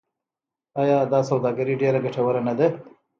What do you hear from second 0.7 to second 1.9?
آیا دا سوداګري